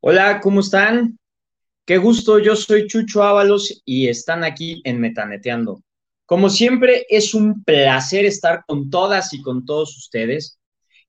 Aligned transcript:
Hola, 0.00 0.40
¿cómo 0.40 0.60
están? 0.60 1.18
Qué 1.84 1.98
gusto, 1.98 2.38
yo 2.38 2.54
soy 2.54 2.86
Chucho 2.86 3.24
Ábalos 3.24 3.82
y 3.84 4.06
están 4.06 4.44
aquí 4.44 4.80
en 4.84 5.00
Metaneteando. 5.00 5.82
Como 6.24 6.50
siempre, 6.50 7.04
es 7.08 7.34
un 7.34 7.64
placer 7.64 8.24
estar 8.24 8.62
con 8.64 8.90
todas 8.90 9.34
y 9.34 9.42
con 9.42 9.64
todos 9.64 9.98
ustedes. 9.98 10.60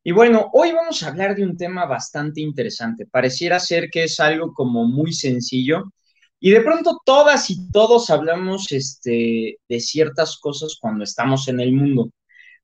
Y 0.03 0.11
bueno, 0.11 0.49
hoy 0.53 0.71
vamos 0.71 1.03
a 1.03 1.09
hablar 1.09 1.35
de 1.35 1.43
un 1.43 1.55
tema 1.55 1.85
bastante 1.85 2.41
interesante. 2.41 3.05
Pareciera 3.05 3.59
ser 3.59 3.91
que 3.91 4.05
es 4.05 4.19
algo 4.19 4.55
como 4.55 4.85
muy 4.85 5.13
sencillo. 5.13 5.83
Y 6.39 6.49
de 6.49 6.61
pronto 6.61 6.99
todas 7.05 7.47
y 7.51 7.69
todos 7.69 8.09
hablamos 8.09 8.71
este, 8.71 9.59
de 9.69 9.79
ciertas 9.81 10.39
cosas 10.39 10.77
cuando 10.81 11.03
estamos 11.03 11.47
en 11.47 11.59
el 11.59 11.73
mundo. 11.73 12.09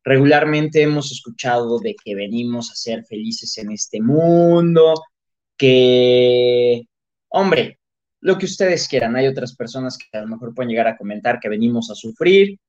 Regularmente 0.04 0.82
hemos 0.82 1.12
escuchado 1.12 1.78
de 1.78 1.96
que 2.04 2.16
venimos 2.16 2.72
a 2.72 2.76
ser 2.76 3.06
felices 3.06 3.56
en 3.60 3.72
este 3.72 4.02
mundo, 4.02 4.96
que, 5.58 6.88
hombre, 7.30 7.80
lo 8.22 8.38
que 8.38 8.46
ustedes 8.46 8.88
quieran. 8.88 9.16
Hay 9.16 9.28
otras 9.28 9.56
personas 9.56 9.98
que 9.98 10.18
a 10.18 10.22
lo 10.22 10.28
mejor 10.28 10.54
pueden 10.54 10.70
llegar 10.70 10.88
a 10.88 10.98
comentar 10.98 11.40
que 11.40 11.50
venimos 11.50 11.92
a 11.92 11.96
sufrir, 11.96 12.60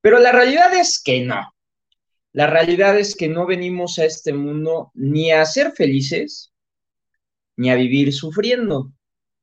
pero 0.00 0.18
la 0.18 0.32
realidad 0.32 0.74
es 0.74 1.00
que 1.02 1.24
no. 1.24 1.52
La 2.32 2.46
realidad 2.46 2.98
es 2.98 3.14
que 3.14 3.28
no 3.28 3.46
venimos 3.46 3.98
a 3.98 4.06
este 4.06 4.32
mundo 4.32 4.90
ni 4.94 5.30
a 5.30 5.44
ser 5.44 5.72
felices, 5.72 6.52
ni 7.56 7.70
a 7.70 7.74
vivir 7.74 8.12
sufriendo. 8.12 8.90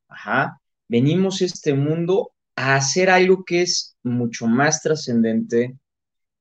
Ajá. 0.07 0.59
Venimos 0.87 1.41
a 1.41 1.45
este 1.45 1.75
mundo 1.75 2.31
a 2.55 2.75
hacer 2.75 3.11
algo 3.11 3.45
que 3.45 3.61
es 3.61 3.95
mucho 4.01 4.47
más 4.47 4.81
trascendente, 4.81 5.77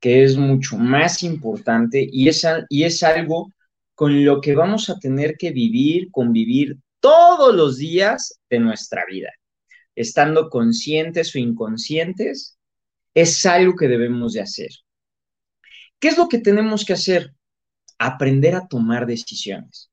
que 0.00 0.24
es 0.24 0.36
mucho 0.36 0.78
más 0.78 1.22
importante 1.22 2.08
y 2.10 2.28
es, 2.28 2.46
y 2.70 2.84
es 2.84 3.02
algo 3.02 3.52
con 3.98 4.24
lo 4.24 4.40
que 4.40 4.54
vamos 4.54 4.90
a 4.90 4.98
tener 5.00 5.36
que 5.36 5.50
vivir, 5.50 6.12
convivir 6.12 6.78
todos 7.00 7.52
los 7.52 7.78
días 7.78 8.40
de 8.48 8.60
nuestra 8.60 9.04
vida. 9.04 9.30
Estando 9.96 10.50
conscientes 10.50 11.34
o 11.34 11.40
inconscientes, 11.40 12.56
es 13.12 13.44
algo 13.44 13.74
que 13.74 13.88
debemos 13.88 14.34
de 14.34 14.42
hacer. 14.42 14.68
¿Qué 15.98 16.06
es 16.06 16.16
lo 16.16 16.28
que 16.28 16.38
tenemos 16.38 16.84
que 16.84 16.92
hacer? 16.92 17.34
Aprender 17.98 18.54
a 18.54 18.68
tomar 18.68 19.04
decisiones. 19.04 19.90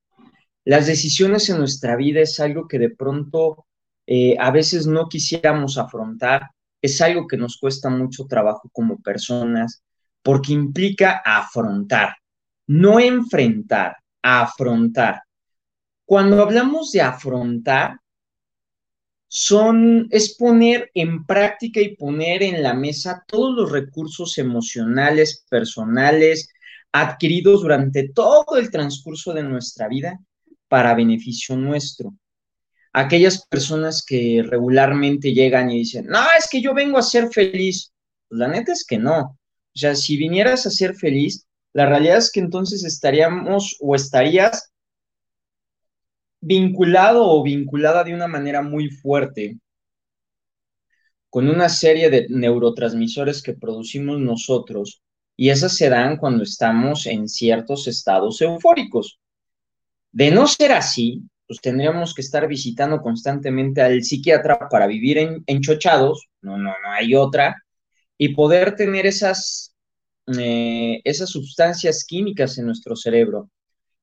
Las 0.66 0.85
decisiones 0.85 1.49
en 1.49 1.57
nuestra 1.57 1.95
vida 1.95 2.22
es 2.22 2.39
algo 2.39 2.67
que 2.67 2.77
de 2.77 2.91
pronto 2.91 3.66
eh, 4.05 4.35
a 4.39 4.51
veces 4.51 4.85
no 4.85 5.09
quisiéramos 5.09 5.79
afrontar, 5.79 6.51
es 6.79 7.01
algo 7.01 7.25
que 7.25 7.37
nos 7.37 7.57
cuesta 7.57 7.89
mucho 7.89 8.25
trabajo 8.27 8.69
como 8.72 9.01
personas, 9.01 9.83
porque 10.22 10.53
implica 10.53 11.23
afrontar, 11.25 12.17
no 12.68 13.00
enfrentar, 13.00 13.98
afrontar. 14.22 15.22
Cuando 16.06 16.42
hablamos 16.42 16.92
de 16.92 17.02
afrontar, 17.02 17.98
son, 19.28 20.08
es 20.12 20.36
poner 20.38 20.92
en 20.94 21.26
práctica 21.26 21.81
y 21.81 21.96
poner 21.96 22.44
en 22.44 22.64
la 22.64 22.74
mesa 22.74 23.24
todos 23.28 23.53
los 23.56 23.72
recursos 23.72 24.38
emocionales, 24.38 25.46
personales, 25.50 26.50
adquiridos 26.92 27.62
durante 27.62 28.09
todo 28.09 28.58
el 28.58 28.72
transcurso 28.72 29.34
de 29.34 29.44
nuestra 29.44 29.88
vida 29.88 30.20
para 30.68 30.94
beneficio 30.94 31.58
nuestro. 31.58 32.16
Aquellas 32.94 33.46
personas 33.47 34.06
que 34.06 34.42
regularmente 34.47 35.34
llegan 35.34 35.70
y 35.70 35.80
dicen, 35.80 36.06
no, 36.06 36.22
es 36.40 36.47
que 36.50 36.62
yo 36.62 36.74
vengo 36.74 36.97
a 36.97 37.03
ser 37.03 37.28
feliz. 37.30 37.92
Pues 38.30 38.40
la 38.40 38.47
neta 38.47 38.72
es 38.72 38.86
que 38.86 38.97
no. 38.97 39.20
O 39.20 39.78
sea, 39.78 39.96
si 39.96 40.16
vinieras 40.16 40.66
a 40.66 40.70
ser 40.70 40.96
feliz, 40.96 41.46
la 41.75 41.86
realidad 41.86 42.19
es 42.19 42.31
que 42.31 42.40
entonces 42.40 42.86
estaríamos 42.86 43.75
o 43.81 43.96
estarías 43.96 44.72
vinculado 46.40 47.25
o 47.30 47.44
vinculada 47.44 48.06
de 48.06 48.13
una 48.13 48.28
manera 48.28 48.62
muy 48.62 48.90
fuerte 48.90 49.58
con 51.30 51.50
una 51.50 51.68
serie 51.68 52.09
de 52.09 52.28
neurotransmisores 52.30 53.44
que 53.44 53.56
producimos 53.56 54.22
nosotros 54.22 55.02
y 55.35 55.50
esas 55.50 55.75
se 55.75 55.90
dan 55.90 56.16
cuando 56.16 56.44
estamos 56.44 57.08
en 57.08 57.28
ciertos 57.28 57.90
estados 57.90 58.41
eufóricos. 58.41 59.19
De 60.14 60.31
no 60.31 60.47
ser 60.47 60.72
así, 60.72 61.24
pues 61.46 61.59
tendríamos 61.59 62.14
que 62.14 62.22
estar 62.22 62.47
visitando 62.47 63.02
constantemente 63.02 63.81
al 63.81 64.02
psiquiatra 64.02 64.69
para 64.72 64.88
vivir 64.88 65.18
en, 65.18 65.44
enchochados, 65.46 66.30
no, 66.40 66.58
no, 66.58 66.69
no 66.69 66.91
hay 66.97 67.16
otra, 67.16 67.53
y 68.18 68.30
poder 68.30 68.78
tener 68.78 69.06
esas, 69.06 69.75
eh, 70.28 71.02
esas 71.03 71.30
sustancias 71.30 72.06
químicas 72.06 72.58
en 72.58 72.66
nuestro 72.66 72.96
cerebro, 72.96 73.50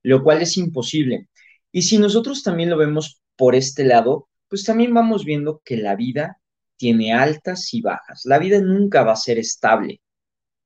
lo 0.03 0.22
cual 0.22 0.43
es 0.43 0.56
imposible. 0.56 1.28
Y 1.72 1.83
si 1.83 1.99
nosotros 1.99 2.43
también 2.43 2.71
lo 2.71 2.77
vemos 2.77 3.22
por 3.37 3.55
este 3.55 3.84
lado, 3.84 4.28
pues 4.49 4.65
también 4.65 4.94
vamos 4.94 5.25
viendo 5.25 5.62
que 5.65 5.77
la 5.77 5.97
vida 5.97 6.38
tiene 6.77 7.12
altas 7.15 7.72
y 7.75 7.81
bajas. 7.82 8.22
La 8.25 8.38
vida 8.38 8.61
nunca 8.61 9.03
va 9.05 9.12
a 9.12 9.16
ser 9.16 9.38
estable, 9.38 10.00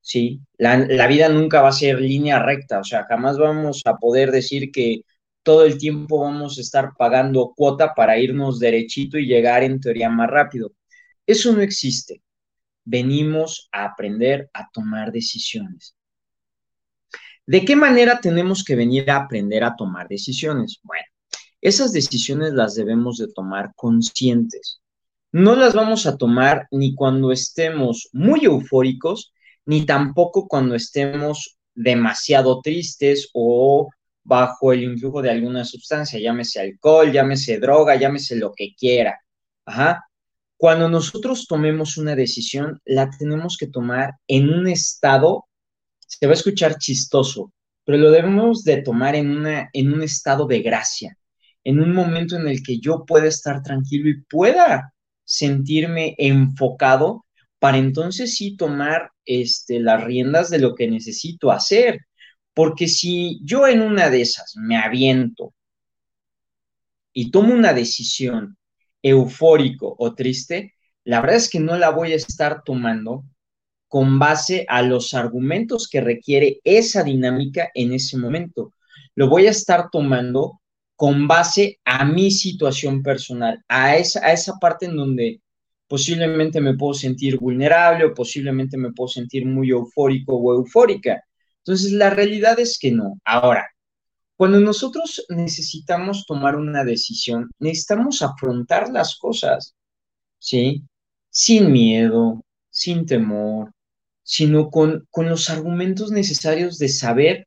¿sí? 0.00 0.41
La, 0.59 0.78
la 0.78 1.06
vida 1.06 1.28
nunca 1.28 1.62
va 1.62 1.69
a 1.71 1.72
ser 1.72 2.00
línea 2.00 2.41
recta, 2.43 2.81
o 2.81 2.84
sea, 2.84 3.05
jamás 3.05 3.39
vamos 3.39 3.83
a 3.87 3.97
poder 3.97 4.33
decir 4.33 4.71
que 4.72 5.03
todo 5.43 5.65
el 5.65 5.78
tiempo 5.78 6.21
vamos 6.21 6.59
a 6.59 6.61
estar 6.62 6.93
pagando 6.99 7.53
cuota 7.56 7.95
para 7.95 8.19
irnos 8.19 8.59
derechito 8.59 9.19
y 9.19 9.27
llegar 9.27 9.62
en 9.62 9.81
teoría 9.81 10.11
más 10.11 10.28
rápido. 10.31 10.72
Eso 11.27 11.53
no 11.53 11.61
existe 11.62 12.22
venimos 12.86 13.69
a 13.72 13.84
aprender 13.84 14.48
a 14.54 14.70
tomar 14.72 15.12
decisiones. 15.12 15.94
¿De 17.47 17.64
qué 17.64 17.76
manera 17.76 18.20
tenemos 18.20 18.64
que 18.64 18.74
venir 18.74 19.10
a 19.10 19.16
aprender 19.16 19.62
a 19.62 19.76
tomar 19.76 20.08
decisiones? 20.08 20.80
Bueno, 20.82 21.04
esas 21.60 21.92
decisiones 21.92 22.54
las 22.54 22.74
debemos 22.74 23.18
de 23.18 23.28
tomar 23.33 23.72
conscientes. 23.74 24.80
No 25.33 25.54
las 25.54 25.74
vamos 25.74 26.06
a 26.06 26.16
tomar 26.16 26.66
ni 26.71 26.94
cuando 26.94 27.33
estemos 27.33 28.09
muy 28.12 28.44
eufóricos, 28.44 29.32
ni 29.65 29.84
tampoco 29.84 30.48
cuando 30.48 30.74
estemos 30.74 31.59
demasiado 31.74 32.60
tristes 32.62 33.30
o 33.34 33.91
bajo 34.24 34.72
el 34.72 34.82
influjo 34.82 35.22
de 35.22 35.30
alguna 35.30 35.65
sustancia, 35.65 36.18
llámese 36.18 36.60
alcohol, 36.60 37.12
llámese 37.12 37.59
droga, 37.59 37.97
llámese 37.97 38.36
lo 38.36 38.53
que 38.53 38.74
quiera. 38.74 39.21
Ajá. 39.65 40.05
Cuando 40.56 40.88
nosotros 40.88 41.47
tomemos 41.47 41.98
una 41.98 42.14
decisión, 42.14 42.80
la 42.84 43.10
tenemos 43.10 43.56
que 43.58 43.66
tomar 43.66 44.14
en 44.26 44.48
un 44.48 44.66
estado, 44.66 45.47
se 45.98 46.26
va 46.26 46.32
a 46.32 46.36
escuchar 46.36 46.78
chistoso, 46.78 47.53
pero 47.84 47.98
lo 47.98 48.10
debemos 48.10 48.64
de 48.64 48.82
tomar 48.82 49.14
en, 49.14 49.30
una, 49.30 49.68
en 49.72 49.92
un 49.92 50.03
estado 50.03 50.47
de 50.47 50.60
gracia, 50.60 51.16
en 51.62 51.80
un 51.80 51.92
momento 51.92 52.36
en 52.36 52.48
el 52.48 52.62
que 52.62 52.78
yo 52.78 53.04
pueda 53.04 53.26
estar 53.26 53.62
tranquilo 53.62 54.08
y 54.08 54.22
pueda 54.22 54.94
sentirme 55.24 56.14
enfocado 56.16 57.26
para 57.58 57.78
entonces 57.78 58.36
sí 58.36 58.56
tomar 58.56 59.10
este, 59.24 59.80
las 59.80 60.04
riendas 60.04 60.50
de 60.50 60.58
lo 60.58 60.74
que 60.74 60.88
necesito 60.88 61.50
hacer. 61.50 62.06
Porque 62.54 62.88
si 62.88 63.41
yo 63.42 63.66
en 63.66 63.82
una 63.82 64.08
de 64.08 64.22
esas 64.22 64.54
me 64.56 64.76
aviento 64.76 65.53
y 67.12 67.30
tomo 67.30 67.53
una 67.53 67.74
decisión 67.74 68.56
eufórico 69.08 69.94
o 69.98 70.14
triste, 70.14 70.74
la 71.04 71.20
verdad 71.20 71.36
es 71.36 71.50
que 71.50 71.60
no 71.60 71.76
la 71.76 71.91
voy 71.91 72.12
a 72.12 72.16
estar 72.16 72.62
tomando 72.64 73.24
con 73.88 74.18
base 74.18 74.66
a 74.68 74.82
los 74.82 75.14
argumentos 75.14 75.88
que 75.88 76.00
requiere 76.00 76.60
esa 76.64 77.04
dinámica 77.04 77.70
en 77.74 77.92
ese 77.92 78.18
momento. 78.18 78.72
lo 79.14 79.28
voy 79.28 79.47
a 79.47 79.50
estar 79.50 79.88
tomando 79.91 80.60
con 80.97 81.28
base 81.28 81.78
a 81.84 82.04
mi 82.04 82.30
situación 82.30 83.03
personal, 83.03 83.62
a 83.68 83.97
esa, 83.97 84.26
a 84.26 84.32
esa 84.32 84.54
parte 84.60 84.86
en 84.86 84.97
donde 84.97 85.41
posiblemente 85.88 86.60
me 86.60 86.74
puedo 86.74 86.94
sentir 86.94 87.38
vulnerable 87.38 88.04
o 88.06 88.14
posiblemente 88.14 88.76
me 88.76 88.92
puedo 88.92 89.08
sentir 89.08 89.47
muy 89.47 89.70
eufórico 89.70 90.36
o 90.36 90.54
eufórica. 90.54 91.22
Entonces, 91.58 91.92
la 91.92 92.10
realidad 92.10 92.58
es 92.60 92.78
que 92.78 92.92
no. 92.92 93.18
Ahora, 93.24 93.66
cuando 94.36 94.60
nosotros 94.60 95.24
necesitamos 95.30 96.27
tomar 96.27 96.56
una 96.56 96.84
decisión, 96.84 97.50
necesitamos 97.59 98.21
afrontar 98.22 98.91
las 98.91 99.16
cosas, 99.16 99.74
¿sí? 100.38 100.84
Sin 101.30 101.72
miedo, 101.72 102.44
sin 102.71 103.06
temor, 103.06 103.72
sino 104.22 104.71
con, 104.71 105.06
con 105.10 105.28
los 105.28 105.48
argumentos 105.48 106.10
necesarios 106.10 106.78
de 106.78 106.88
saber 106.88 107.47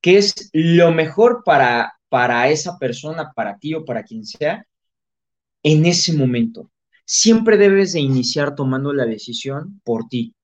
qué 0.00 0.18
es 0.18 0.50
lo 0.52 0.92
mejor 0.92 1.42
para, 1.44 1.94
para 2.08 2.48
esa 2.50 2.78
persona, 2.78 3.32
para 3.34 3.58
ti 3.58 3.74
o 3.74 3.84
para 3.84 4.02
quien 4.02 4.24
sea, 4.26 4.66
en 5.62 5.86
ese 5.86 6.12
momento. 6.12 6.70
Siempre 7.04 7.56
debes 7.56 7.94
de 7.94 8.00
iniciar 8.00 8.54
tomando 8.54 8.92
la 8.92 9.06
decisión 9.06 9.80
por 9.82 10.08
ti. 10.08 10.34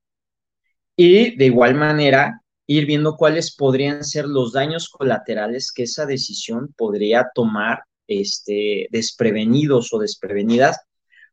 Y 0.97 1.37
de 1.37 1.47
igual 1.47 1.75
manera, 1.75 2.41
ir 2.67 2.87
viendo 2.87 3.17
cuáles 3.17 3.55
podrían 3.55 4.05
ser 4.05 4.27
los 4.27 4.53
daños 4.53 4.89
colaterales 4.89 5.73
que 5.73 5.85
esa 5.85 6.07
decisión 6.07 6.75
podría 6.77 7.29
tomar 7.35 7.85
este, 8.07 8.89
desprevenidos 8.91 9.93
o 9.93 9.99
desprevenidas 9.99 10.79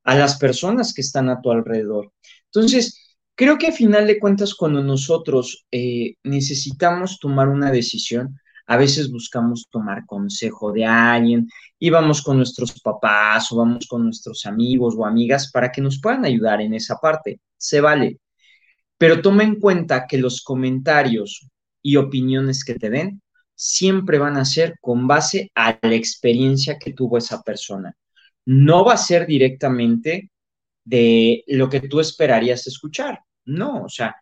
a 0.03 0.15
las 0.15 0.37
personas 0.37 0.93
que 0.93 1.01
están 1.01 1.29
a 1.29 1.41
tu 1.41 1.51
alrededor. 1.51 2.11
Entonces, 2.45 3.15
creo 3.35 3.57
que 3.57 3.67
a 3.67 3.71
final 3.71 4.07
de 4.07 4.19
cuentas, 4.19 4.55
cuando 4.55 4.83
nosotros 4.83 5.65
eh, 5.71 6.15
necesitamos 6.23 7.19
tomar 7.19 7.49
una 7.49 7.71
decisión, 7.71 8.39
a 8.67 8.77
veces 8.77 9.11
buscamos 9.11 9.67
tomar 9.69 10.05
consejo 10.05 10.71
de 10.71 10.85
alguien 10.85 11.49
y 11.77 11.89
vamos 11.89 12.21
con 12.21 12.37
nuestros 12.37 12.79
papás 12.79 13.51
o 13.51 13.57
vamos 13.57 13.85
con 13.85 14.05
nuestros 14.05 14.45
amigos 14.45 14.95
o 14.97 15.05
amigas 15.05 15.51
para 15.51 15.71
que 15.71 15.81
nos 15.81 15.99
puedan 15.99 16.23
ayudar 16.23 16.61
en 16.61 16.73
esa 16.73 16.95
parte. 16.95 17.41
Se 17.57 17.81
vale. 17.81 18.20
Pero 19.01 19.19
toma 19.19 19.41
en 19.41 19.55
cuenta 19.55 20.05
que 20.05 20.19
los 20.19 20.43
comentarios 20.43 21.49
y 21.81 21.95
opiniones 21.95 22.63
que 22.63 22.75
te 22.75 22.91
den 22.91 23.19
siempre 23.55 24.19
van 24.19 24.37
a 24.37 24.45
ser 24.45 24.75
con 24.79 25.07
base 25.07 25.49
a 25.55 25.79
la 25.81 25.95
experiencia 25.95 26.77
que 26.77 26.93
tuvo 26.93 27.17
esa 27.17 27.41
persona. 27.41 27.97
No 28.45 28.85
va 28.85 28.93
a 28.93 28.97
ser 28.97 29.25
directamente 29.25 30.29
de 30.85 31.43
lo 31.47 31.67
que 31.67 31.79
tú 31.81 31.99
esperarías 31.99 32.67
escuchar. 32.67 33.21
No, 33.43 33.85
o 33.85 33.89
sea, 33.89 34.17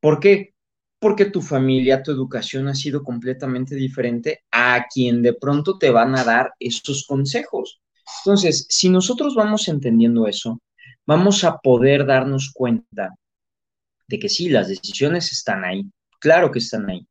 ¿por 0.00 0.18
qué? 0.18 0.54
porque 0.98 1.26
tu 1.26 1.42
familia, 1.42 2.02
tu 2.02 2.10
educación 2.10 2.68
ha 2.68 2.74
sido 2.74 3.02
completamente 3.02 3.74
diferente 3.74 4.44
a 4.50 4.86
quien 4.90 5.20
de 5.20 5.34
pronto 5.34 5.76
te 5.76 5.90
van 5.90 6.16
a 6.16 6.24
dar 6.24 6.54
estos 6.58 7.04
consejos. 7.06 7.82
Entonces, 8.24 8.64
si 8.70 8.88
nosotros 8.88 9.34
vamos 9.34 9.68
entendiendo 9.68 10.26
eso, 10.26 10.58
vamos 11.06 11.44
a 11.44 11.58
poder 11.58 12.06
darnos 12.06 12.50
cuenta 12.50 13.14
que 14.18 14.28
sí, 14.28 14.48
las 14.48 14.68
decisiones 14.68 15.32
están 15.32 15.64
ahí, 15.64 15.84
claro 16.18 16.50
que 16.50 16.58
están 16.58 16.88
ahí, 16.90 17.06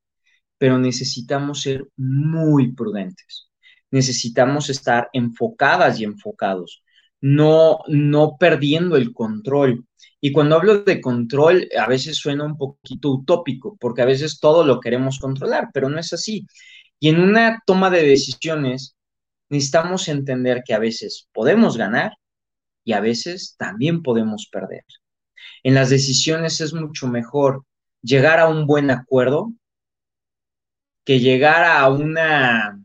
pero 0.58 0.78
necesitamos 0.78 1.62
ser 1.62 1.86
muy 1.96 2.74
prudentes. 2.74 3.50
Necesitamos 3.92 4.70
estar 4.70 5.10
enfocadas 5.14 6.00
y 6.00 6.04
enfocados, 6.04 6.84
no, 7.22 7.80
no 7.88 8.38
perdiendo 8.38 8.98
el 8.98 9.14
control, 9.14 9.86
y 10.22 10.32
cuando 10.32 10.56
hablo 10.56 10.84
de 10.84 11.02
control, 11.02 11.70
a 11.78 11.88
veces 11.88 12.18
suena 12.18 12.44
un 12.44 12.58
poquito 12.58 13.10
utópico, 13.12 13.78
porque 13.80 14.02
a 14.02 14.06
veces 14.06 14.40
todo 14.40 14.66
lo 14.66 14.80
queremos 14.80 15.20
controlar, 15.20 15.70
pero 15.74 15.90
no 15.90 16.00
es 16.00 16.12
así. 16.14 16.46
Y 17.00 17.10
en 17.10 17.20
una 17.22 17.62
toma 17.66 17.90
de 17.90 18.04
decisiones, 18.04 18.96
necesitamos 19.50 20.08
entender 20.10 20.64
que 20.66 20.74
a 20.74 20.80
veces 20.80 21.30
podemos 21.34 21.78
ganar 21.78 22.14
y 22.84 22.94
a 22.94 23.00
veces 23.02 23.56
también 23.58 24.04
podemos 24.04 24.50
perder. 24.52 24.84
En 25.64 25.76
las 25.76 25.90
decisiones 25.90 26.62
es 26.62 26.74
mucho 26.74 27.08
mejor 27.08 27.66
llegar 28.02 28.40
a 28.40 28.48
un 28.48 28.66
buen 28.66 28.92
acuerdo 28.92 29.54
que 31.06 31.20
llegar 31.20 31.64
a 31.64 31.90
una 31.90 32.80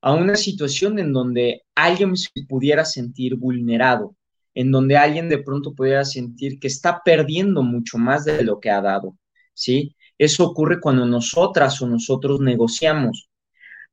a 0.00 0.14
una 0.14 0.36
situación 0.36 0.98
en 0.98 1.12
donde 1.12 1.64
alguien 1.74 2.16
se 2.16 2.30
pudiera 2.48 2.84
sentir 2.84 3.36
vulnerado 3.36 4.14
en 4.58 4.72
donde 4.72 4.96
alguien 4.96 5.28
de 5.28 5.38
pronto 5.38 5.72
pudiera 5.72 6.04
sentir 6.04 6.58
que 6.58 6.66
está 6.66 7.00
perdiendo 7.04 7.62
mucho 7.62 7.96
más 7.96 8.24
de 8.24 8.42
lo 8.42 8.58
que 8.58 8.70
ha 8.70 8.80
dado, 8.80 9.16
¿sí? 9.54 9.94
Eso 10.18 10.44
ocurre 10.44 10.80
cuando 10.80 11.06
nosotras 11.06 11.80
o 11.80 11.86
nosotros 11.86 12.40
negociamos. 12.40 13.30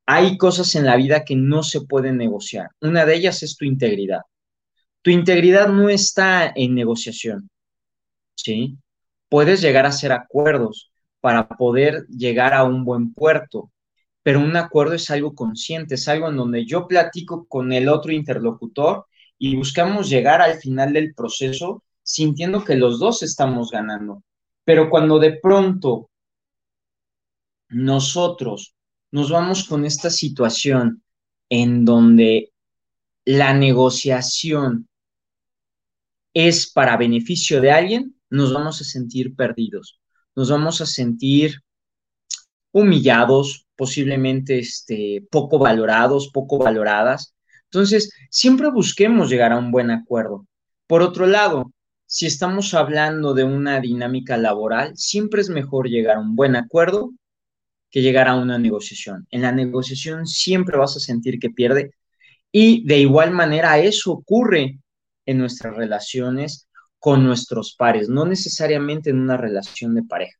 Hay 0.07 0.39
cosas 0.39 0.73
en 0.73 0.85
la 0.85 0.95
vida 0.95 1.23
que 1.23 1.35
no 1.35 1.61
se 1.61 1.81
pueden 1.81 2.17
negociar. 2.17 2.69
Una 2.81 3.05
de 3.05 3.15
ellas 3.15 3.43
es 3.43 3.55
tu 3.55 3.65
integridad. 3.65 4.21
Tu 5.05 5.11
integridad 5.11 5.67
no 5.67 5.87
está 5.87 6.51
en 6.55 6.73
negociación, 6.73 7.47
¿sí? 8.33 8.75
Puedes 9.29 9.61
llegar 9.61 9.85
a 9.85 9.89
hacer 9.89 10.11
acuerdos 10.11 10.91
para 11.19 11.47
poder 11.47 12.07
llegar 12.07 12.55
a 12.55 12.63
un 12.63 12.83
buen 12.83 13.13
puerto, 13.13 13.71
pero 14.23 14.39
un 14.39 14.55
acuerdo 14.55 14.95
es 14.95 15.11
algo 15.11 15.35
consciente, 15.35 15.93
es 15.93 16.07
algo 16.07 16.27
en 16.29 16.37
donde 16.37 16.65
yo 16.65 16.87
platico 16.87 17.45
con 17.47 17.71
el 17.71 17.87
otro 17.87 18.13
interlocutor 18.13 19.05
y 19.37 19.55
buscamos 19.55 20.09
llegar 20.09 20.41
al 20.41 20.55
final 20.55 20.93
del 20.93 21.13
proceso 21.13 21.83
sintiendo 22.01 22.63
que 22.63 22.73
los 22.73 22.97
dos 22.97 23.21
estamos 23.21 23.69
ganando. 23.69 24.23
Pero 24.63 24.89
cuando 24.89 25.19
de 25.19 25.33
pronto 25.33 26.09
nosotros 27.69 28.73
nos 29.11 29.29
vamos 29.29 29.65
con 29.65 29.85
esta 29.85 30.09
situación 30.09 31.03
en 31.47 31.85
donde 31.85 32.51
la 33.23 33.53
negociación 33.53 34.87
es 36.35 36.71
para 36.71 36.97
beneficio 36.97 37.61
de 37.61 37.71
alguien, 37.71 38.15
nos 38.29 38.53
vamos 38.53 38.79
a 38.81 38.83
sentir 38.83 39.35
perdidos, 39.35 39.99
nos 40.35 40.51
vamos 40.51 40.81
a 40.81 40.85
sentir 40.85 41.61
humillados, 42.71 43.65
posiblemente 43.75 44.59
este, 44.59 45.25
poco 45.31 45.57
valorados, 45.57 46.29
poco 46.31 46.59
valoradas, 46.59 47.35
entonces, 47.75 48.13
siempre 48.29 48.71
busquemos 48.71 49.29
llegar 49.29 49.51
a 49.51 49.57
un 49.57 49.69
buen 49.69 49.91
acuerdo. 49.91 50.47
Por 50.87 51.01
otro 51.01 51.27
lado, 51.27 51.73
si 52.05 52.25
estamos 52.25 52.73
hablando 52.73 53.33
de 53.33 53.43
una 53.43 53.81
dinámica 53.81 54.37
laboral, 54.37 54.95
siempre 54.95 55.41
es 55.41 55.49
mejor 55.49 55.89
llegar 55.89 56.15
a 56.15 56.21
un 56.21 56.37
buen 56.37 56.55
acuerdo 56.55 57.11
que 57.91 58.01
llegar 58.01 58.29
a 58.29 58.35
una 58.35 58.57
negociación. 58.57 59.27
En 59.29 59.41
la 59.41 59.51
negociación 59.51 60.25
siempre 60.25 60.77
vas 60.77 60.95
a 60.95 61.01
sentir 61.01 61.37
que 61.37 61.49
pierde 61.49 61.91
y 62.49 62.85
de 62.87 62.99
igual 62.99 63.31
manera 63.31 63.77
eso 63.79 64.13
ocurre 64.13 64.79
en 65.25 65.37
nuestras 65.39 65.75
relaciones 65.75 66.67
con 66.99 67.23
nuestros 67.23 67.75
pares, 67.75 68.09
no 68.09 68.25
necesariamente 68.25 69.09
en 69.09 69.19
una 69.19 69.37
relación 69.37 69.95
de 69.95 70.03
pareja, 70.03 70.37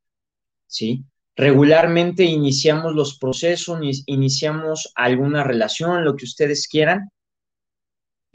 ¿sí? 0.68 1.06
Regularmente 1.36 2.24
iniciamos 2.24 2.96
los 2.96 3.18
procesos, 3.20 3.80
iniciamos 4.06 4.92
alguna 4.96 5.44
relación, 5.44 6.06
lo 6.06 6.16
que 6.16 6.26
ustedes 6.26 6.68
quieran, 6.68 7.10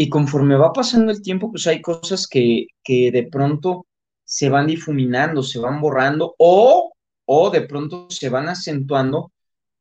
y 0.00 0.08
conforme 0.08 0.56
va 0.56 0.72
pasando 0.72 1.12
el 1.12 1.20
tiempo, 1.20 1.50
pues 1.50 1.66
hay 1.66 1.82
cosas 1.82 2.26
que, 2.26 2.66
de 2.86 3.28
pronto 3.30 3.86
se 4.24 4.48
van 4.48 4.66
difuminando, 4.66 5.42
se 5.42 5.58
van 5.58 5.78
borrando 5.78 6.34
o, 6.38 6.94
o 7.26 7.50
de 7.50 7.60
pronto 7.60 8.06
se 8.08 8.30
van 8.30 8.48
acentuando 8.48 9.30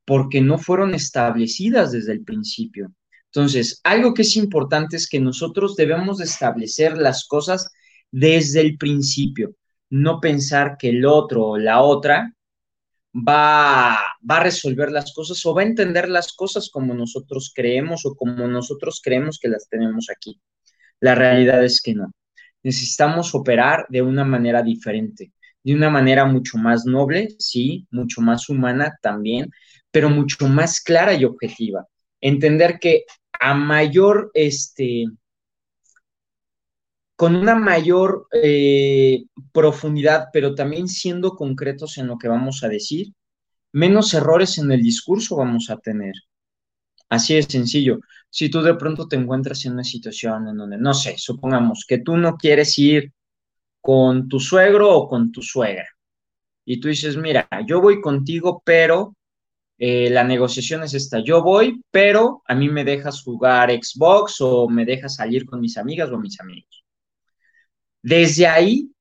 porque 0.03 0.41
no 0.41 0.57
fueron 0.57 0.93
establecidas 0.93 1.93
desde 1.93 2.11
el 2.11 2.25
principio. 2.25 2.91
Entonces, 3.33 3.79
algo 3.83 4.13
que 4.13 4.23
es 4.23 4.35
importante 4.35 4.97
es 4.97 5.07
que 5.07 5.19
nosotros 5.19 5.75
debemos 5.75 6.19
establecer 6.19 6.97
las 6.97 7.25
cosas 7.27 7.71
desde 8.11 8.61
el 8.61 8.77
principio, 8.77 9.55
no 9.89 10.19
pensar 10.19 10.77
que 10.77 10.89
el 10.89 11.05
otro 11.05 11.45
o 11.45 11.57
la 11.57 11.81
otra 11.81 12.33
va, 13.15 13.93
a 13.95 14.39
resolver 14.43 14.91
las 14.91 15.13
cosas 15.13 15.43
o 15.45 15.53
va 15.53 15.61
a 15.61 15.65
entender 15.65 16.09
las 16.09 16.33
cosas 16.33 16.69
como 16.69 16.93
nosotros 16.93 17.51
creemos 17.55 18.05
o 18.05 18.15
como 18.15 18.47
nosotros 18.47 19.01
creemos 19.03 19.39
que 19.39 19.47
las 19.49 19.67
tenemos 19.69 20.07
aquí. 20.09 20.39
La 20.99 21.15
realidad 21.15 21.63
es 21.63 21.81
que 21.81 21.95
no. 21.95 22.11
Necesitamos 22.63 23.33
operar 23.35 23.85
de 23.89 24.01
una 24.01 24.25
manera 24.25 24.61
diferente, 24.63 25.31
de 25.63 25.73
una 25.73 25.89
manera 25.89 26.25
mucho 26.25 26.57
más 26.57 26.85
noble, 26.85 27.29
sí, 27.39 27.87
mucho 27.91 28.21
más 28.21 28.49
humana 28.49 28.97
también, 29.01 29.49
pero 29.91 30.09
mucho 30.09 30.47
más 30.47 30.81
clara 30.81 31.13
y 31.13 31.25
objetiva. 31.25 31.85
Entender 32.21 32.79
que 32.79 33.05
a 33.39 33.53
mayor 33.53 34.31
este, 34.33 35.05
con 37.15 37.35
una 37.35 37.55
mayor 37.55 38.27
eh, 38.31 39.25
profundidad, 39.51 40.27
pero 40.31 40.55
también 40.55 40.87
siendo 40.87 41.35
concretos 41.35 41.97
en 41.97 42.07
lo 42.07 42.17
que 42.17 42.29
vamos 42.29 42.63
a 42.63 42.69
decir, 42.69 43.13
menos 43.73 44.13
errores 44.13 44.57
en 44.57 44.71
el 44.71 44.81
discurso 44.81 45.35
vamos 45.35 45.69
a 45.69 45.77
tener. 45.77 46.13
Así 47.09 47.35
de 47.35 47.43
sencillo. 47.43 47.99
Si 48.29 48.49
tú 48.49 48.61
de 48.61 48.75
pronto 48.75 49.07
te 49.07 49.15
encuentras 49.15 49.65
en 49.65 49.73
una 49.73 49.83
situación 49.83 50.47
en 50.47 50.57
donde, 50.57 50.77
no 50.77 50.93
sé, 50.93 51.15
supongamos 51.17 51.85
que 51.87 51.97
tú 51.97 52.15
no 52.15 52.37
quieres 52.37 52.77
ir 52.77 53.11
con 53.81 54.29
tu 54.29 54.39
suegro 54.39 54.89
o 54.95 55.09
con 55.09 55.31
tu 55.31 55.41
suegra, 55.41 55.87
y 56.65 56.79
tú 56.79 56.87
dices, 56.87 57.17
mira, 57.17 57.49
yo 57.67 57.81
voy 57.81 57.99
contigo, 57.99 58.61
pero 58.63 59.15
eh, 59.81 60.09
la 60.09 60.25
negociación 60.25 60.83
es 60.83 60.93
esta, 60.93 61.19
yo 61.23 61.41
voy, 61.41 61.81
pero 61.89 62.43
a 62.45 62.53
mí 62.53 62.67
me 62.67 62.83
dejas 62.83 63.23
jugar 63.23 63.71
Xbox 63.71 64.41
o 64.41 64.67
me 64.67 64.83
dejas 64.83 65.15
salir 65.15 65.45
con 65.45 65.61
mis 65.61 65.77
amigas 65.77 66.09
o 66.11 66.17
mis 66.19 66.37
amigos. 66.41 66.83
Desde 68.01 68.45
ahí, 68.45 68.91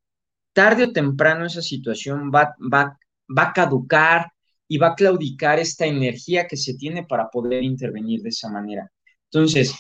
tarde 0.53 0.85
o 0.85 0.93
temprano 0.93 1.47
esa 1.47 1.63
situación 1.63 2.31
va, 2.33 2.55
va, 2.73 2.97
va 3.37 3.43
a 3.43 3.53
caducar 3.53 4.33
y 4.69 4.79
va 4.79 4.89
a 4.89 4.95
claudicar 4.95 5.59
esta 5.59 5.85
energía 5.85 6.47
que 6.47 6.57
se 6.57 6.75
tiene 6.75 7.05
para 7.05 7.29
poder 7.29 7.65
intervenir 7.65 8.23
de 8.23 8.29
esa 8.29 8.49
manera. 8.49 8.89
Entonces, 9.33 9.75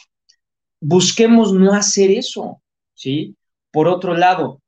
busquemos 0.80 1.52
no 1.52 1.74
hacer 1.74 2.10
eso, 2.10 2.60
¿sí? 2.94 3.36
Por 3.70 3.86
otro 3.86 4.16
lado, 4.16 4.62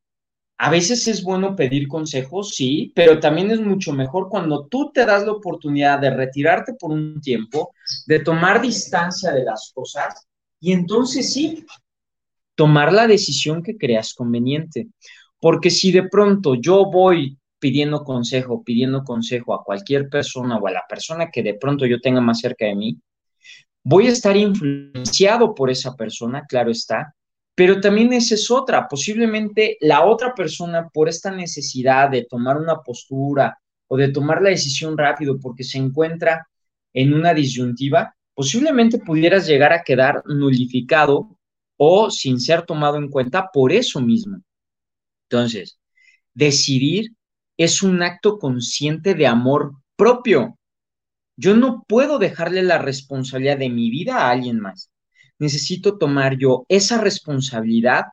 a 0.63 0.69
veces 0.69 1.07
es 1.07 1.23
bueno 1.23 1.55
pedir 1.55 1.87
consejos, 1.87 2.49
sí, 2.53 2.91
pero 2.93 3.19
también 3.19 3.49
es 3.49 3.59
mucho 3.59 3.93
mejor 3.93 4.29
cuando 4.29 4.67
tú 4.67 4.91
te 4.93 5.07
das 5.07 5.25
la 5.25 5.31
oportunidad 5.31 5.97
de 5.97 6.11
retirarte 6.11 6.75
por 6.75 6.91
un 6.91 7.19
tiempo, 7.19 7.73
de 8.05 8.19
tomar 8.19 8.61
distancia 8.61 9.31
de 9.31 9.43
las 9.43 9.71
cosas 9.73 10.27
y 10.59 10.71
entonces 10.71 11.33
sí, 11.33 11.65
tomar 12.53 12.93
la 12.93 13.07
decisión 13.07 13.63
que 13.63 13.75
creas 13.75 14.13
conveniente. 14.13 14.89
Porque 15.39 15.71
si 15.71 15.91
de 15.91 16.07
pronto 16.07 16.53
yo 16.53 16.85
voy 16.91 17.39
pidiendo 17.57 18.03
consejo, 18.03 18.63
pidiendo 18.63 19.03
consejo 19.03 19.55
a 19.55 19.63
cualquier 19.63 20.09
persona 20.09 20.57
o 20.57 20.67
a 20.67 20.71
la 20.71 20.83
persona 20.87 21.31
que 21.31 21.41
de 21.41 21.55
pronto 21.55 21.87
yo 21.87 21.99
tenga 21.99 22.21
más 22.21 22.39
cerca 22.39 22.65
de 22.65 22.75
mí, 22.75 22.99
voy 23.83 24.05
a 24.05 24.11
estar 24.11 24.37
influenciado 24.37 25.55
por 25.55 25.71
esa 25.71 25.95
persona, 25.95 26.45
claro 26.47 26.69
está, 26.69 27.15
pero 27.55 27.81
también 27.81 28.13
esa 28.13 28.35
es 28.35 28.49
otra, 28.49 28.87
posiblemente 28.87 29.77
la 29.81 30.05
otra 30.05 30.33
persona 30.33 30.89
por 30.89 31.09
esta 31.09 31.31
necesidad 31.31 32.09
de 32.09 32.25
tomar 32.25 32.57
una 32.57 32.77
postura 32.81 33.57
o 33.87 33.97
de 33.97 34.09
tomar 34.09 34.41
la 34.41 34.49
decisión 34.49 34.97
rápido 34.97 35.39
porque 35.39 35.63
se 35.63 35.77
encuentra 35.77 36.47
en 36.93 37.13
una 37.13 37.33
disyuntiva, 37.33 38.15
posiblemente 38.33 38.99
pudieras 38.99 39.47
llegar 39.47 39.73
a 39.73 39.83
quedar 39.83 40.23
nulificado 40.25 41.37
o 41.77 42.09
sin 42.09 42.39
ser 42.39 42.65
tomado 42.65 42.97
en 42.97 43.09
cuenta 43.09 43.49
por 43.51 43.71
eso 43.73 43.99
mismo. 43.99 44.41
Entonces, 45.29 45.77
decidir 46.33 47.11
es 47.57 47.83
un 47.83 48.01
acto 48.01 48.39
consciente 48.39 49.13
de 49.13 49.27
amor 49.27 49.73
propio. 49.95 50.57
Yo 51.35 51.55
no 51.55 51.83
puedo 51.87 52.17
dejarle 52.17 52.63
la 52.63 52.77
responsabilidad 52.77 53.57
de 53.57 53.69
mi 53.69 53.89
vida 53.89 54.17
a 54.17 54.31
alguien 54.31 54.59
más 54.59 54.91
necesito 55.41 55.97
tomar 55.97 56.37
yo 56.37 56.65
esa 56.69 57.01
responsabilidad 57.01 58.03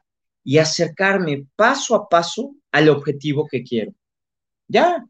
y 0.43 0.57
acercarme 0.57 1.47
paso 1.57 1.95
a 1.95 2.09
paso 2.09 2.55
al 2.73 2.89
objetivo 2.89 3.47
que 3.47 3.63
quiero. 3.63 3.93
Ya, 4.67 5.05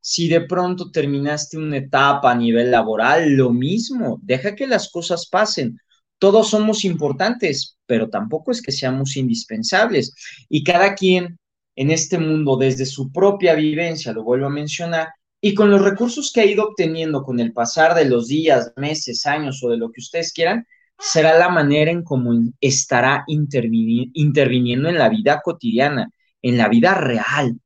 si 0.00 0.28
de 0.28 0.42
pronto 0.42 0.92
terminaste 0.92 1.58
una 1.58 1.78
etapa 1.78 2.30
a 2.30 2.36
nivel 2.36 2.70
laboral, 2.70 3.32
lo 3.32 3.50
mismo, 3.50 4.20
deja 4.22 4.54
que 4.54 4.68
las 4.68 4.88
cosas 4.88 5.26
pasen. 5.28 5.76
Todos 6.20 6.50
somos 6.50 6.84
importantes, 6.84 7.76
pero 7.86 8.08
tampoco 8.08 8.52
es 8.52 8.62
que 8.62 8.70
seamos 8.70 9.16
indispensables. 9.16 10.14
Y 10.48 10.62
cada 10.62 10.94
quien 10.94 11.38
en 11.74 11.90
este 11.90 12.18
mundo, 12.18 12.56
desde 12.56 12.86
su 12.86 13.10
propia 13.10 13.54
vivencia, 13.54 14.12
lo 14.12 14.22
vuelvo 14.22 14.46
a 14.46 14.50
mencionar, 14.50 15.08
y 15.40 15.54
con 15.54 15.72
los 15.72 15.82
recursos 15.82 16.30
que 16.32 16.40
ha 16.40 16.46
ido 16.46 16.68
obteniendo 16.68 17.24
con 17.24 17.40
el 17.40 17.52
pasar 17.52 17.96
de 17.96 18.04
los 18.04 18.28
días, 18.28 18.72
meses, 18.76 19.26
años 19.26 19.60
o 19.64 19.70
de 19.70 19.76
lo 19.76 19.90
que 19.90 20.00
ustedes 20.00 20.32
quieran, 20.32 20.64
será 21.04 21.38
la 21.38 21.48
manera 21.50 21.90
en 21.90 22.02
cómo 22.02 22.32
estará 22.60 23.24
interviniendo 23.26 24.88
en 24.88 24.98
la 24.98 25.08
vida 25.10 25.40
cotidiana, 25.44 26.10
en 26.40 26.56
la 26.56 26.68
vida 26.68 26.94
real, 26.94 27.60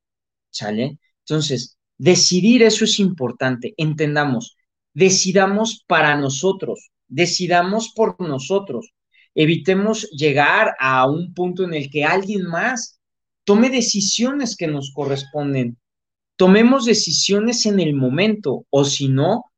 ¿sale? 0.50 0.98
Entonces, 1.20 1.78
decidir 1.96 2.62
eso 2.62 2.84
es 2.84 2.98
importante, 2.98 3.74
entendamos, 3.76 4.56
decidamos 4.92 5.84
para 5.86 6.16
nosotros, 6.16 6.90
decidamos 7.06 7.92
por 7.94 8.20
nosotros, 8.20 8.92
evitemos 9.34 10.10
llegar 10.10 10.74
a 10.80 11.08
un 11.08 11.32
punto 11.32 11.64
en 11.64 11.74
el 11.74 11.90
que 11.90 12.04
alguien 12.04 12.42
más 12.42 12.98
tome 13.44 13.70
decisiones 13.70 14.56
que 14.56 14.66
nos 14.66 14.92
corresponden, 14.92 15.78
tomemos 16.36 16.84
decisiones 16.84 17.66
en 17.66 17.78
el 17.78 17.94
momento, 17.94 18.66
o 18.70 18.84
si 18.84 19.08
no, 19.08 19.52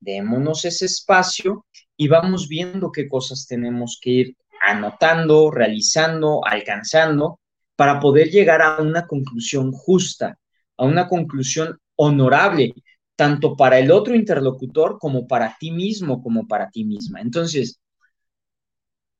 démonos 0.00 0.64
ese 0.66 0.84
espacio 0.84 1.64
y 1.96 2.08
vamos 2.08 2.48
viendo 2.48 2.90
qué 2.92 3.08
cosas 3.08 3.46
tenemos 3.46 3.98
que 4.00 4.10
ir 4.10 4.36
anotando, 4.66 5.50
realizando, 5.50 6.40
alcanzando, 6.44 7.40
para 7.76 8.00
poder 8.00 8.30
llegar 8.30 8.62
a 8.62 8.80
una 8.80 9.06
conclusión 9.06 9.72
justa, 9.72 10.38
a 10.76 10.84
una 10.84 11.08
conclusión 11.08 11.78
honorable, 11.96 12.74
tanto 13.16 13.56
para 13.56 13.78
el 13.78 13.90
otro 13.90 14.14
interlocutor 14.14 14.98
como 14.98 15.26
para 15.26 15.56
ti 15.58 15.70
mismo, 15.70 16.22
como 16.22 16.46
para 16.46 16.70
ti 16.70 16.84
misma. 16.84 17.20
Entonces, 17.20 17.80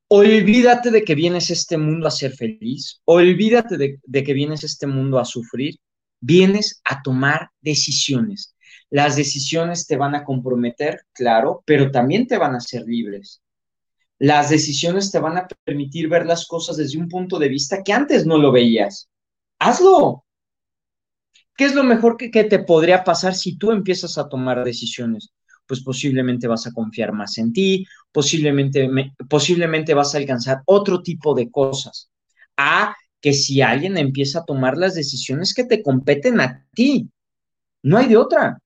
olvídate 0.08 0.90
de 0.90 1.04
que 1.04 1.14
vienes 1.14 1.50
a 1.50 1.52
este 1.52 1.76
mundo 1.76 2.06
a 2.06 2.10
ser 2.10 2.32
feliz, 2.32 3.00
olvídate 3.04 3.76
de, 3.76 4.24
que 4.24 4.32
vienes 4.32 4.62
a 4.62 4.66
este 4.66 4.86
mundo 4.86 5.18
a 5.18 5.24
sufrir, 5.24 5.76
vienes 6.20 6.80
a 6.84 7.02
tomar 7.02 7.50
decisiones 7.60 8.53
las 8.94 9.16
decisiones 9.16 9.88
te 9.88 9.96
van 9.96 10.14
a 10.14 10.22
comprometer, 10.22 11.00
claro, 11.12 11.64
pero 11.66 11.90
también 11.90 12.28
te 12.28 12.38
van 12.38 12.54
a 12.54 12.58
hacer 12.58 12.84
libres. 12.84 13.42
Las 14.20 14.50
decisiones 14.50 15.10
te 15.10 15.18
van 15.18 15.36
a 15.36 15.48
permitir 15.64 16.08
ver 16.08 16.24
las 16.24 16.46
cosas 16.46 16.76
desde 16.76 16.98
un 16.98 17.08
punto 17.08 17.40
de 17.40 17.48
vista 17.48 17.82
que 17.82 17.92
antes 17.92 18.24
no 18.24 18.38
lo 18.38 18.52
veías. 18.52 19.08
Hazlo. 19.58 20.24
¿Qué 21.56 21.64
es 21.64 21.74
lo 21.74 21.82
mejor 21.82 22.16
que, 22.16 22.44
te 22.44 22.58
podría 22.60 23.02
pasar 23.02 23.34
si 23.34 23.58
tú 23.58 23.72
empiezas 23.72 24.16
a 24.16 24.28
tomar 24.28 24.62
decisiones? 24.62 25.32
Pues 25.66 25.82
posiblemente 25.82 26.46
vas 26.46 26.68
a 26.68 26.72
confiar 26.72 27.12
más 27.12 27.36
en 27.38 27.52
ti, 27.52 27.84
posiblemente, 28.12 28.88
posiblemente 29.28 29.92
vas 29.94 30.14
a 30.14 30.18
alcanzar 30.18 30.62
otro 30.66 31.02
tipo 31.02 31.34
de 31.34 31.50
cosas. 31.50 32.12
A 32.56 32.94
que 33.20 33.32
si 33.32 33.60
alguien 33.60 33.98
empieza 33.98 34.38
a 34.38 34.44
tomar 34.44 34.78
las 34.78 34.94
decisiones 34.94 35.52
que 35.52 35.64
te 35.64 35.82
competen 35.82 36.40
a 36.40 36.64
ti, 36.72 37.10
no 37.82 37.98
hay 37.98 38.06
de 38.06 38.18
otra. 38.18 38.60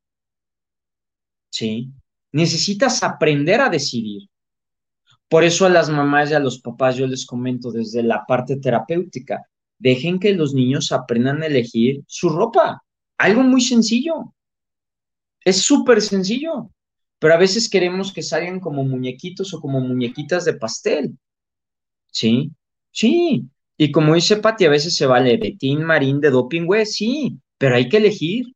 ¿Sí? 1.59 1.91
Necesitas 2.33 3.03
aprender 3.03 3.61
a 3.61 3.69
decidir. 3.69 4.29
Por 5.29 5.45
eso 5.45 5.67
a 5.67 5.69
las 5.69 5.91
mamás 5.91 6.31
y 6.31 6.35
a 6.35 6.39
los 6.39 6.61
papás 6.61 6.97
yo 6.97 7.07
les 7.07 7.27
comento 7.27 7.73
desde 7.73 8.03
la 8.03 8.25
parte 8.27 8.57
terapéutica, 8.57 9.43
dejen 9.79 10.19
que 10.21 10.35
los 10.35 10.55
niños 10.55 10.93
aprendan 10.93 11.43
a 11.43 11.47
elegir 11.47 12.03
su 12.07 12.29
ropa. 12.29 12.83
Algo 13.19 13.43
muy 13.43 13.61
sencillo. 13.61 14.35
Es 15.45 15.63
súper 15.63 16.01
sencillo. 16.01 16.71
Pero 17.19 17.35
a 17.35 17.39
veces 17.39 17.69
queremos 17.69 18.13
que 18.13 18.23
salgan 18.23 18.61
como 18.61 18.85
muñequitos 18.85 19.53
o 19.53 19.61
como 19.61 19.81
muñequitas 19.81 20.45
de 20.45 20.55
pastel. 20.55 21.19
¿Sí? 22.13 22.53
Sí. 22.93 23.49
Y 23.77 23.91
como 23.91 24.15
dice 24.15 24.37
Pati, 24.37 24.65
a 24.67 24.71
veces 24.71 24.97
se 24.97 25.07
vale 25.07 25.37
de 25.37 25.57
Tin 25.59 25.83
Marín, 25.83 26.21
de 26.21 26.31
Doping, 26.31 26.67
güey, 26.67 26.87
sí. 26.87 27.37
Pero 27.59 27.75
hay 27.75 27.89
que 27.89 27.97
elegir. 27.97 28.47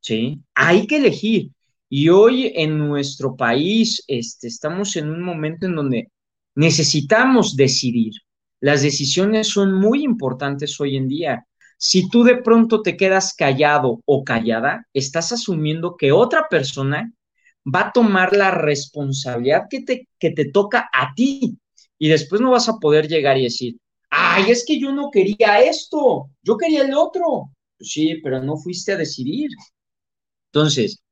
¿Sí? 0.00 0.42
Hay 0.54 0.86
que 0.86 0.96
elegir. 0.98 1.50
Y 1.92 2.08
hoy 2.08 2.52
en 2.54 2.78
nuestro 2.78 3.34
país 3.36 4.04
este, 4.06 4.46
estamos 4.46 4.94
en 4.94 5.10
un 5.10 5.22
momento 5.24 5.66
en 5.66 5.74
donde 5.74 6.12
necesitamos 6.54 7.56
decidir. 7.56 8.12
Las 8.60 8.82
decisiones 8.82 9.48
son 9.48 9.74
muy 9.74 10.04
importantes 10.04 10.80
hoy 10.80 10.96
en 10.96 11.08
día. 11.08 11.46
Si 11.78 12.08
tú 12.08 12.22
de 12.22 12.36
pronto 12.36 12.82
te 12.82 12.96
quedas 12.96 13.34
callado 13.34 14.00
o 14.04 14.22
callada, 14.22 14.86
estás 14.94 15.32
asumiendo 15.32 15.96
que 15.96 16.12
otra 16.12 16.46
persona 16.48 17.12
va 17.66 17.88
a 17.88 17.92
tomar 17.92 18.36
la 18.36 18.52
responsabilidad 18.52 19.64
que 19.68 19.82
te, 19.82 20.08
que 20.18 20.30
te 20.30 20.44
toca 20.44 20.88
a 20.92 21.12
ti. 21.14 21.58
Y 21.98 22.08
después 22.08 22.40
no 22.40 22.52
vas 22.52 22.68
a 22.68 22.78
poder 22.78 23.08
llegar 23.08 23.36
y 23.36 23.44
decir, 23.44 23.76
ay, 24.10 24.50
es 24.52 24.64
que 24.64 24.78
yo 24.78 24.92
no 24.92 25.10
quería 25.10 25.60
esto, 25.60 26.30
yo 26.42 26.56
quería 26.56 26.84
el 26.84 26.94
otro. 26.94 27.50
Sí, 27.80 28.20
pero 28.22 28.40
no 28.40 28.56
fuiste 28.56 28.92
a 28.92 28.96
decidir. 28.96 29.50
Entonces, 30.52 31.02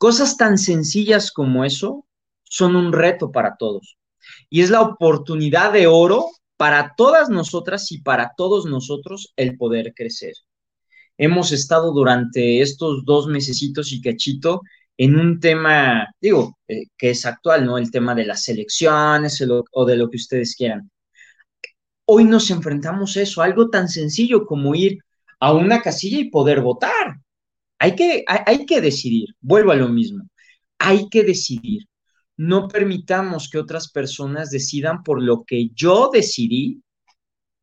Cosas 0.00 0.38
tan 0.38 0.56
sencillas 0.56 1.30
como 1.30 1.62
eso 1.62 2.06
son 2.44 2.74
un 2.74 2.90
reto 2.90 3.30
para 3.32 3.56
todos. 3.58 3.98
Y 4.48 4.62
es 4.62 4.70
la 4.70 4.80
oportunidad 4.80 5.74
de 5.74 5.88
oro 5.88 6.24
para 6.56 6.94
todas 6.96 7.28
nosotras 7.28 7.92
y 7.92 8.00
para 8.00 8.32
todos 8.34 8.64
nosotros 8.64 9.34
el 9.36 9.58
poder 9.58 9.92
crecer. 9.94 10.32
Hemos 11.18 11.52
estado 11.52 11.92
durante 11.92 12.62
estos 12.62 13.04
dos 13.04 13.26
mesecitos 13.26 13.92
y 13.92 14.00
cachito 14.00 14.62
en 14.96 15.20
un 15.20 15.38
tema, 15.38 16.06
digo, 16.18 16.56
eh, 16.66 16.84
que 16.96 17.10
es 17.10 17.26
actual, 17.26 17.66
¿no? 17.66 17.76
El 17.76 17.90
tema 17.90 18.14
de 18.14 18.24
las 18.24 18.48
elecciones 18.48 19.44
o 19.72 19.84
de 19.84 19.96
lo 19.96 20.08
que 20.08 20.16
ustedes 20.16 20.56
quieran. 20.56 20.90
Hoy 22.06 22.24
nos 22.24 22.50
enfrentamos 22.50 23.18
a 23.18 23.20
eso, 23.20 23.42
algo 23.42 23.68
tan 23.68 23.86
sencillo 23.86 24.46
como 24.46 24.74
ir 24.74 24.96
a 25.40 25.52
una 25.52 25.82
casilla 25.82 26.20
y 26.20 26.30
poder 26.30 26.62
votar. 26.62 27.20
Hay 27.82 27.96
que, 27.96 28.24
hay, 28.26 28.66
que 28.66 28.82
decidir, 28.82 29.34
vuelvo 29.40 29.72
a 29.72 29.76
lo 29.76 29.88
mismo, 29.88 30.28
hay 30.78 31.08
que 31.08 31.24
decidir. 31.24 31.88
No 32.36 32.68
permitamos 32.68 33.48
que 33.48 33.58
otras 33.58 33.90
personas 33.90 34.50
decidan 34.50 35.02
por 35.02 35.22
lo 35.22 35.44
que 35.44 35.70
yo 35.74 36.10
decidí 36.12 36.82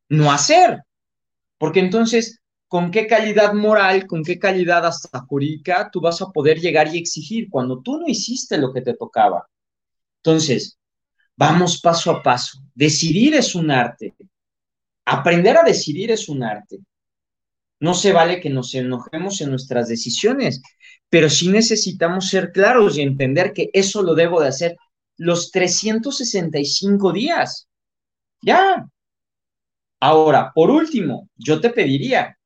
no 0.08 0.32
hacer, 0.32 0.82
porque 1.56 1.78
entonces 1.78 2.40
con 2.66 2.90
qué 2.90 3.06
calidad 3.06 3.54
moral, 3.54 4.08
con 4.08 4.24
qué 4.24 4.40
calidad 4.40 4.84
hasta 4.84 5.20
jurídica 5.20 5.88
tú 5.92 6.00
vas 6.00 6.20
a 6.20 6.30
poder 6.30 6.58
llegar 6.58 6.92
y 6.92 6.98
exigir 6.98 7.48
cuando 7.48 7.80
tú 7.80 7.98
no 8.00 8.08
hiciste 8.08 8.58
lo 8.58 8.72
que 8.72 8.82
te 8.82 8.94
tocaba. 8.94 9.46
Entonces, 10.16 10.78
vamos 11.36 11.80
paso 11.80 12.10
a 12.10 12.20
paso. 12.24 12.58
Decidir 12.74 13.34
es 13.36 13.54
un 13.54 13.70
arte. 13.70 14.16
Aprender 15.04 15.56
a 15.58 15.62
decidir 15.62 16.10
es 16.10 16.28
un 16.28 16.42
arte. 16.42 16.80
No 17.80 17.94
se 17.94 18.12
vale 18.12 18.40
que 18.40 18.50
nos 18.50 18.74
enojemos 18.74 19.40
en 19.40 19.50
nuestras 19.50 19.88
decisiones, 19.88 20.62
pero 21.08 21.30
sí 21.30 21.48
necesitamos 21.48 22.28
ser 22.28 22.52
claros 22.52 22.98
y 22.98 23.02
entender 23.02 23.52
que 23.52 23.70
eso 23.72 24.02
lo 24.02 24.14
debo 24.14 24.40
de 24.40 24.48
hacer 24.48 24.76
los 25.16 25.50
365 25.50 27.12
días. 27.12 27.68
Ya. 28.42 28.86
Ahora, 30.00 30.52
por 30.54 30.70
último, 30.70 31.28
yo 31.36 31.60
te 31.60 31.70
pediría, 31.70 32.38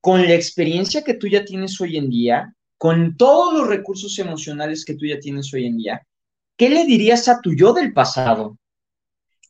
con 0.00 0.22
la 0.22 0.34
experiencia 0.34 1.02
que 1.02 1.14
tú 1.14 1.28
ya 1.28 1.44
tienes 1.44 1.80
hoy 1.80 1.96
en 1.96 2.08
día, 2.08 2.54
con 2.76 3.16
todos 3.16 3.54
los 3.54 3.68
recursos 3.68 4.18
emocionales 4.18 4.84
que 4.84 4.94
tú 4.94 5.06
ya 5.06 5.18
tienes 5.18 5.52
hoy 5.52 5.66
en 5.66 5.76
día, 5.76 6.06
¿qué 6.56 6.70
le 6.70 6.84
dirías 6.84 7.28
a 7.28 7.40
tu 7.40 7.54
yo 7.54 7.72
del 7.72 7.92
pasado? 7.92 8.58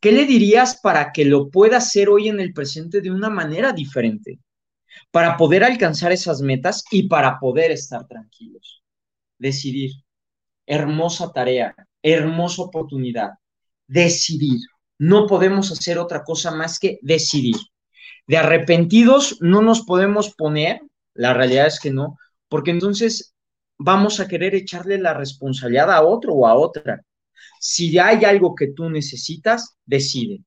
¿Qué 0.01 0.13
le 0.13 0.25
dirías 0.27 0.81
para 0.81 1.13
que 1.13 1.25
lo 1.25 1.49
pueda 1.51 1.79
hacer 1.79 2.09
hoy 2.09 2.29
en 2.29 2.41
el 2.41 2.53
presente 2.53 3.01
de 3.01 3.11
una 3.11 3.29
manera 3.29 3.73
diferente? 3.73 4.39
Para 5.11 5.37
poder 5.37 5.65
alcanzar 5.65 6.13
esas 6.13 6.41
metas 6.41 6.85
y 6.91 7.09
para 7.09 7.39
poder 7.39 7.71
estar 7.71 8.07
tranquilos. 8.07 8.83
Decidir. 9.39 9.93
Hermosa 10.67 11.33
tarea, 11.33 11.75
hermosa 12.03 12.63
oportunidad. 12.63 13.31
Decidir. 13.87 14.59
No 14.99 15.27
podemos 15.27 15.71
hacer 15.73 15.99
otra 15.99 16.25
cosa 16.25 16.51
más 16.51 16.79
que 16.79 16.99
decidir. 17.03 17.57
De 18.27 18.37
arrepentidos 18.37 19.39
no 19.41 19.63
nos 19.63 19.83
podemos 19.83 20.35
poner, 20.35 20.83
la 21.15 21.33
realidad 21.33 21.67
es 21.67 21.81
que 21.81 21.91
no, 21.91 22.19
porque 22.49 22.71
entonces 22.71 23.35
vamos 23.79 24.21
a 24.21 24.29
querer 24.29 24.55
echarle 24.55 24.99
la 24.99 25.15
responsabilidad 25.15 25.91
a 25.91 26.03
otro 26.03 26.35
o 26.35 26.47
a 26.47 26.55
otra. 26.55 27.03
Si 27.61 27.99
hay 27.99 28.25
algo 28.25 28.55
que 28.55 28.69
tú 28.69 28.91
necesitas, 28.91 29.77
decide. 29.87 30.41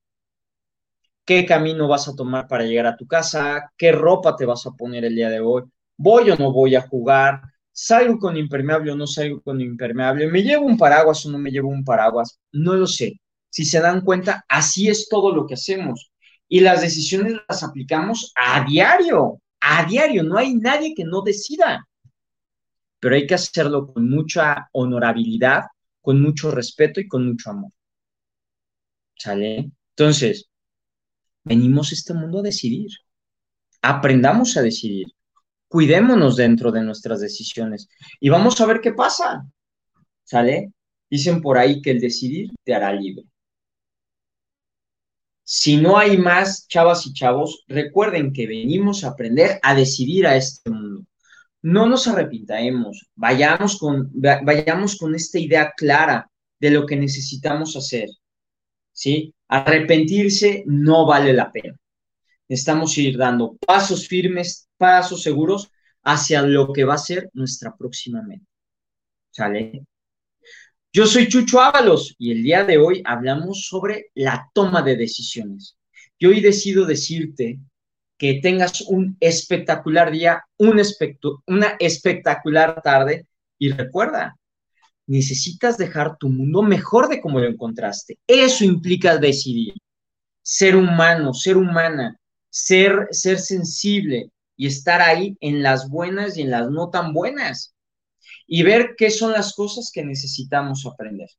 ¿Qué 1.25 1.45
camino 1.45 1.87
vas 1.87 2.07
a 2.07 2.15
tomar 2.15 2.47
para 2.47 2.65
llegar 2.65 2.87
a 2.87 2.97
tu 2.97 3.07
casa? 3.07 3.71
¿Qué 3.77 3.91
ropa 3.91 4.35
te 4.35 4.45
vas 4.45 4.65
a 4.65 4.71
poner 4.71 5.05
el 5.05 5.15
día 5.15 5.29
de 5.29 5.39
hoy? 5.39 5.63
¿Voy 5.97 6.31
o 6.31 6.35
no 6.35 6.51
voy 6.51 6.75
a 6.75 6.81
jugar? 6.81 7.41
¿Salgo 7.71 8.17
con 8.19 8.37
impermeable 8.37 8.91
o 8.91 8.95
no 8.95 9.07
salgo 9.07 9.41
con 9.41 9.61
impermeable? 9.61 10.27
¿Me 10.27 10.43
llevo 10.43 10.65
un 10.65 10.77
paraguas 10.77 11.25
o 11.25 11.31
no 11.31 11.37
me 11.37 11.51
llevo 11.51 11.69
un 11.69 11.83
paraguas? 11.83 12.39
No 12.51 12.73
lo 12.73 12.87
sé. 12.87 13.19
Si 13.49 13.65
se 13.65 13.79
dan 13.79 14.01
cuenta, 14.01 14.45
así 14.49 14.89
es 14.89 15.07
todo 15.09 15.33
lo 15.33 15.45
que 15.45 15.53
hacemos 15.53 16.11
y 16.51 16.59
las 16.59 16.81
decisiones 16.81 17.35
las 17.47 17.63
aplicamos 17.63 18.33
a 18.35 18.65
diario, 18.65 19.39
a 19.61 19.85
diario, 19.85 20.21
no 20.21 20.37
hay 20.37 20.53
nadie 20.55 20.93
que 20.93 21.05
no 21.05 21.21
decida, 21.21 21.87
pero 22.99 23.15
hay 23.15 23.25
que 23.25 23.35
hacerlo 23.35 23.93
con 23.93 24.09
mucha 24.09 24.67
honorabilidad, 24.73 25.63
con 26.01 26.21
mucho 26.21 26.51
respeto 26.51 26.99
y 26.99 27.07
con 27.07 27.25
mucho 27.25 27.51
amor. 27.51 27.71
¿Sale? 29.15 29.71
Entonces, 29.95 30.49
venimos 31.43 31.91
a 31.91 31.95
este 31.95 32.13
mundo 32.13 32.39
a 32.39 32.43
decidir, 32.43 32.89
aprendamos 33.81 34.57
a 34.57 34.61
decidir, 34.61 35.07
cuidémonos 35.67 36.35
dentro 36.35 36.71
de 36.71 36.81
nuestras 36.81 37.21
decisiones 37.21 37.87
y 38.19 38.29
vamos 38.29 38.59
a 38.61 38.65
ver 38.65 38.81
qué 38.81 38.93
pasa. 38.93 39.45
¿Sale? 40.23 40.73
Dicen 41.09 41.41
por 41.41 41.57
ahí 41.57 41.81
que 41.81 41.91
el 41.91 41.99
decidir 41.99 42.51
te 42.63 42.73
hará 42.73 42.93
libre. 42.93 43.25
Si 45.43 45.75
no 45.75 45.97
hay 45.97 46.17
más 46.17 46.67
chavas 46.67 47.05
y 47.05 47.13
chavos, 47.13 47.65
recuerden 47.67 48.31
que 48.31 48.47
venimos 48.47 49.03
a 49.03 49.09
aprender 49.09 49.59
a 49.63 49.75
decidir 49.75 50.25
a 50.25 50.37
este 50.37 50.69
mundo. 50.69 51.05
No 51.61 51.87
nos 51.87 52.07
arrepintamos, 52.07 53.09
vayamos 53.15 53.77
con, 53.77 54.09
vayamos 54.13 54.97
con 54.97 55.13
esta 55.13 55.39
idea 55.39 55.73
clara 55.75 56.31
de 56.59 56.71
lo 56.71 56.85
que 56.85 56.95
necesitamos 56.95 57.75
hacer. 57.75 58.07
¿Sí? 58.91 59.33
Arrepentirse 59.47 60.63
no 60.67 61.05
vale 61.05 61.33
la 61.33 61.51
pena. 61.51 61.75
Necesitamos 62.47 62.97
ir 62.97 63.17
dando 63.17 63.57
pasos 63.65 64.07
firmes, 64.07 64.69
pasos 64.77 65.21
seguros 65.21 65.69
hacia 66.03 66.41
lo 66.41 66.73
que 66.73 66.83
va 66.83 66.95
a 66.95 66.97
ser 66.97 67.29
nuestra 67.33 67.75
próxima 67.75 68.21
meta. 68.21 68.45
¿Sale? 69.29 69.85
Yo 70.93 71.05
soy 71.05 71.29
Chucho 71.29 71.61
Ábalos 71.61 72.15
y 72.17 72.31
el 72.31 72.43
día 72.43 72.65
de 72.65 72.77
hoy 72.77 73.01
hablamos 73.05 73.65
sobre 73.67 74.07
la 74.13 74.49
toma 74.53 74.81
de 74.81 74.97
decisiones. 74.97 75.77
Y 76.19 76.25
hoy 76.25 76.41
decido 76.41 76.85
decirte 76.85 77.59
que 78.17 78.41
tengas 78.41 78.81
un 78.81 79.15
espectacular 79.19 80.11
día, 80.11 80.43
un 80.57 80.81
una 81.47 81.75
espectacular 81.79 82.81
tarde 82.83 83.25
y 83.57 83.71
recuerda, 83.71 84.37
necesitas 85.11 85.77
dejar 85.77 86.17
tu 86.17 86.29
mundo 86.29 86.61
mejor 86.61 87.09
de 87.09 87.19
como 87.19 87.39
lo 87.39 87.47
encontraste. 87.47 88.17
Eso 88.25 88.63
implica 88.63 89.17
decidir. 89.17 89.73
Ser 90.41 90.75
humano, 90.75 91.33
ser 91.33 91.57
humana, 91.57 92.17
ser, 92.49 93.07
ser 93.11 93.39
sensible 93.39 94.31
y 94.55 94.67
estar 94.67 95.01
ahí 95.01 95.37
en 95.41 95.61
las 95.61 95.89
buenas 95.89 96.37
y 96.37 96.43
en 96.43 96.51
las 96.51 96.69
no 96.69 96.89
tan 96.89 97.13
buenas 97.13 97.75
y 98.47 98.63
ver 98.63 98.95
qué 98.97 99.11
son 99.11 99.33
las 99.33 99.53
cosas 99.53 99.91
que 99.93 100.03
necesitamos 100.03 100.85
aprender. 100.85 101.29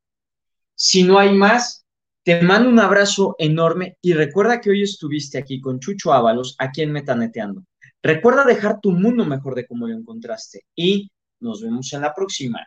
Si 0.74 1.02
no 1.02 1.18
hay 1.18 1.32
más, 1.32 1.86
te 2.24 2.42
mando 2.42 2.68
un 2.68 2.78
abrazo 2.78 3.34
enorme 3.38 3.96
y 4.02 4.12
recuerda 4.12 4.60
que 4.60 4.70
hoy 4.70 4.82
estuviste 4.82 5.38
aquí 5.38 5.60
con 5.60 5.80
Chucho 5.80 6.12
Ábalos, 6.12 6.56
aquí 6.58 6.82
en 6.82 6.92
Metaneteando. 6.92 7.64
Recuerda 8.02 8.44
dejar 8.44 8.80
tu 8.80 8.92
mundo 8.92 9.24
mejor 9.24 9.54
de 9.54 9.66
como 9.66 9.88
lo 9.88 9.96
encontraste 9.96 10.66
y 10.76 11.10
nos 11.40 11.62
vemos 11.62 11.92
en 11.92 12.02
la 12.02 12.14
próxima. 12.14 12.66